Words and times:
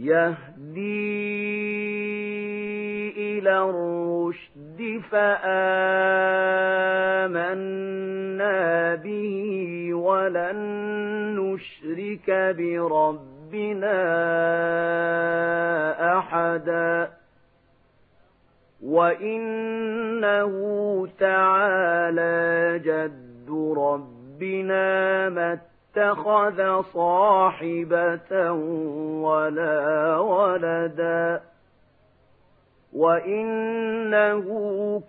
يهدي 0.00 1.10
إلى 3.16 3.58
الرشد 3.70 5.00
فآمنا 7.60 8.94
به 8.94 9.94
ولن 9.94 10.56
نشرك 11.38 12.30
بربنا 12.58 14.00
أحدا 16.18 17.10
وإنه 18.82 20.52
تعالى 21.18 22.78
جد 22.84 23.50
ربنا 23.76 25.28
مت 25.28 25.69
اتخذ 25.96 26.82
صاحبة 26.82 28.52
ولا 29.22 30.18
ولدا 30.18 31.40
وإنه 32.92 34.46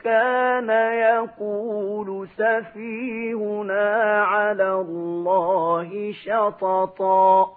كان 0.04 0.70
يقول 1.00 2.28
سفيهنا 2.28 4.24
على 4.24 4.74
الله 4.74 6.12
شططا 6.12 7.52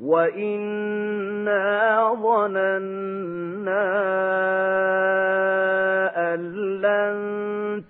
وإنا 0.00 1.64
ظننا 2.22 3.76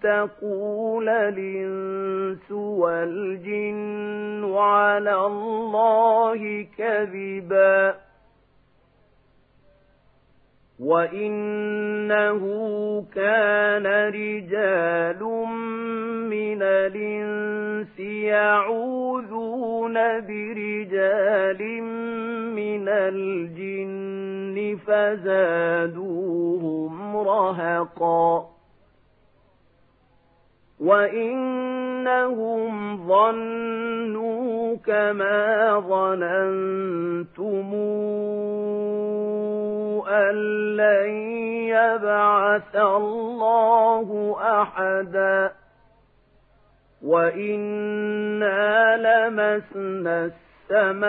تقول 0.02 1.08
الإنس 1.08 2.50
والجن 2.52 4.54
على 4.56 5.14
الله 5.14 6.66
كذبا 6.78 7.94
وإنه 10.80 12.40
كان 13.14 13.86
رجال 13.86 15.22
من 16.30 16.62
الإنس 16.62 18.00
يعوذون 18.00 19.94
برجال 20.20 21.82
من 22.52 22.88
الجن 22.88 24.78
فزادوهم 24.86 26.36
رهقا 27.16 28.55
وإنهم 30.80 32.72
ظنوا 33.08 34.76
كما 34.76 35.80
ظننتم 35.88 37.74
أن 40.08 40.34
لن 40.76 41.10
يبعث 41.68 42.76
الله 42.76 44.36
أحدا 44.62 45.52
وإنا 47.02 48.96
لمسنا 48.96 50.30
السماء 50.70 51.06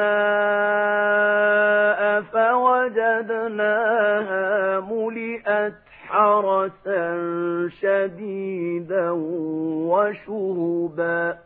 فوجدناها 2.22 3.79
ملئت 4.79 5.73
حرسا 6.07 7.17
شديدا 7.81 9.11
وشهبا. 9.87 11.37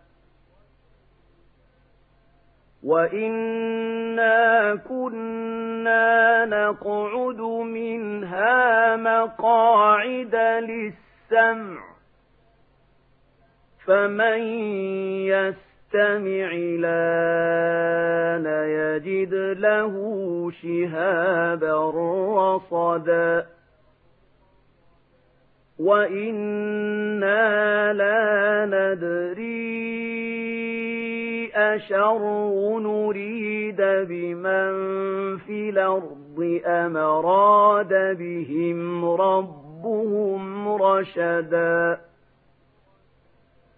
وإنا 2.84 4.76
كنا 4.76 6.46
نقعد 6.46 7.42
منها 7.66 8.96
مقاعد 8.96 10.36
للسمع. 10.36 11.82
فمن 13.86 14.40
يستمع 15.28 16.52
لأن 16.80 18.46
يجد 18.70 19.34
له 19.60 19.96
شهابا 20.62 21.92
رصدا. 21.92 23.46
وإنا 25.82 27.44
لا 27.94 28.66
ندري 28.66 29.62
أشر 31.56 32.20
نريد 32.80 33.82
بمن 33.82 34.72
في 35.38 35.70
الأرض 35.70 36.62
أم 36.66 36.98
راد 36.98 38.18
بهم 38.20 39.06
ربهم 39.06 40.70
رشدا 40.70 42.00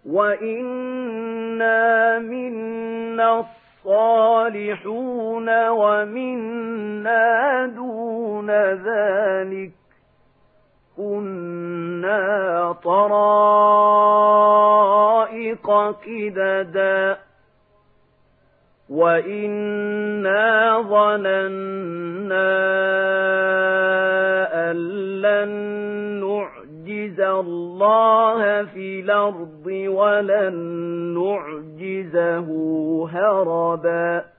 وإنا 0.06 2.20
منا 2.20 3.40
الصالحون 3.86 5.68
ومنا 5.70 7.66
دون 7.66 8.50
ذلك 8.74 9.72
كنا 10.98 12.72
طرائق 12.84 14.34
قددا 16.06 17.18
وإنا 18.90 20.82
ظننا 20.82 22.54
أن 24.72 24.76
لن 25.22 25.50
نعجز 26.24 27.20
الله 27.20 28.64
في 28.64 29.00
الأرض 29.00 29.66
ولن 29.88 30.56
نعجزه 31.18 32.48
هربا 33.12 34.33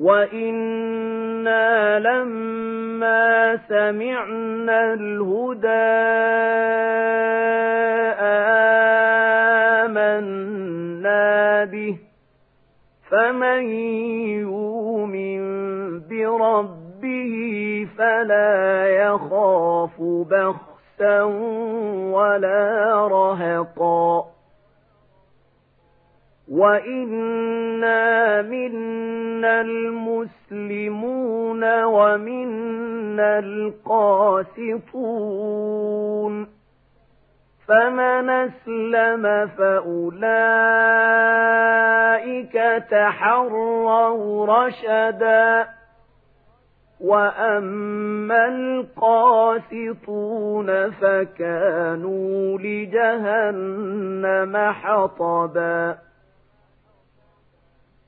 وإنا 0.00 1.98
لما 1.98 3.56
سمعنا 3.68 4.94
الهدى 4.94 5.68
آمنا 10.28 11.64
به 11.64 11.98
فمن 13.10 13.62
يؤمن 14.46 15.40
بربه 16.08 17.34
فلا 17.98 18.88
يخاف 18.88 20.00
بخسا 20.00 21.22
ولا 22.12 23.06
رهقا 23.08 24.24
وإنا 26.50 28.42
منا 28.42 29.60
المسلمون 29.60 31.04
ومنا 31.84 33.38
القاسطون 33.38 34.98
فمن 37.68 38.30
أسلم 38.30 39.46
فأولئك 39.58 40.28
تحروا 42.90 44.46
رشدا 44.46 45.68
وأما 47.00 48.48
القاسطون 48.48 50.10
فكانوا 50.90 52.58
لجهنم 52.58 54.56
حطبا 54.56 56.07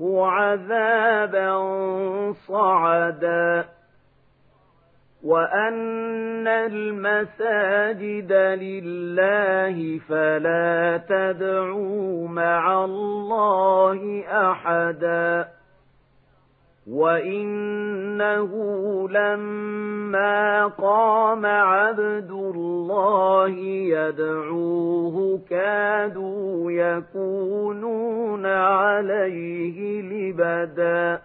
عذابا 0.00 1.52
صعدا 2.32 3.64
وأن 5.24 6.48
المساجد 6.48 8.32
لله 8.32 9.98
فلا 10.08 11.00
تدعوا 11.08 12.28
مع 12.28 12.84
الله 12.84 14.24
أحدا 14.50 15.53
وإنه 16.90 18.50
لما 19.08 20.66
قام 20.66 21.46
عبد 21.46 22.30
الله 22.30 23.48
يدعوه 23.88 25.40
كادوا 25.50 26.72
يكونون 26.72 28.46
عليه 28.46 30.02
لبداً 30.02 31.20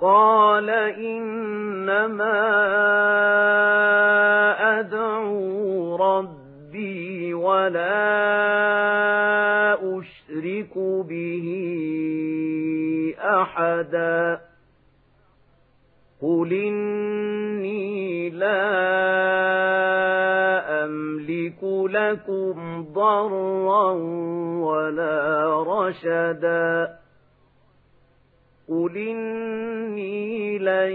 قال 0.00 0.70
إنما 0.70 2.36
أدعو 4.80 5.96
ربي 5.96 7.34
ولا 7.34 8.15
أحدا. 13.46 14.40
قل 16.22 16.52
إني 16.52 18.30
لا 18.30 18.56
أملك 20.84 21.64
لكم 21.90 22.84
ضرا 22.92 23.90
ولا 24.60 25.62
رشدا. 25.62 26.96
قل 28.68 28.96
إني 28.96 30.58
لن 30.58 30.92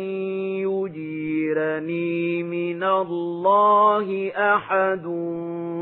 يجيرني 0.67 2.43
من 2.43 2.83
الله 2.83 4.31
أحد 4.35 5.05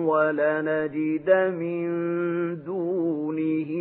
ولنجد 0.03 1.29
من 1.59 1.89
دونه 2.63 3.71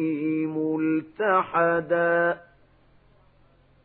ملتحدا. 1.18 2.47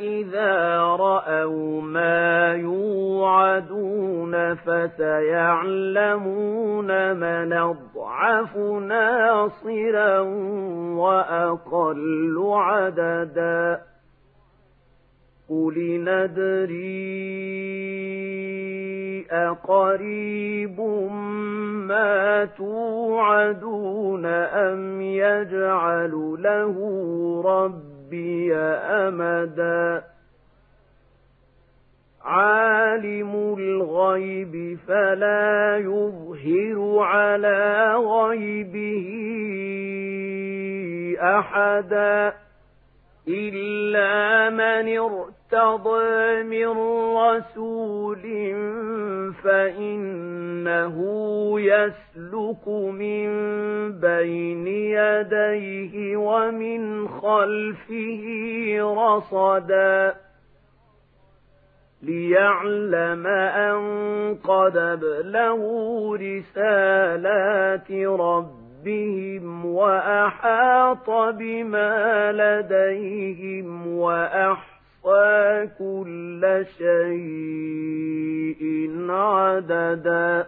إذا 0.00 0.80
رأوا 0.80 1.82
ما 1.82 2.54
يوعدون 2.54 4.54
فسيعلمون 4.54 6.06
من 7.16 7.52
أضعف 7.52 8.56
ناصرا 8.56 10.18
وأقل 10.98 12.52
عددا 12.54 13.80
قل 15.48 16.04
ندري 16.04 17.44
أقريب 19.30 20.80
ما 21.88 22.44
توعدون 22.44 24.26
أم 24.26 25.00
يجعل 25.00 26.36
له 26.38 26.76
ربي 27.44 28.54
أمدا 28.56 30.04
عالم 32.22 33.54
الغيب 33.58 34.78
فلا 34.88 35.78
يظهر 35.78 36.98
على 36.98 37.94
غيبه 37.96 39.10
أحدا 41.20 42.43
إلا 43.28 44.50
من 44.50 44.98
ارتضى 44.98 46.42
من 46.42 46.68
رسول 47.16 48.22
فإنه 49.44 50.96
يسلك 51.60 52.68
من 52.68 53.28
بين 54.00 54.66
يديه 54.66 56.16
ومن 56.16 57.08
خلفه 57.08 58.24
رصدا 58.80 60.14
ليعلم 62.02 63.26
أن 63.26 63.78
قد 64.44 64.76
ابلغوا 64.76 66.16
رسالات 66.16 67.90
ربهم 68.84 69.66
وأحاط 69.66 71.10
بما 71.10 72.32
لديهم 72.32 73.86
وأحصى 73.86 75.68
كل 75.78 76.64
شيء 76.78 78.62
عددا 79.10 80.46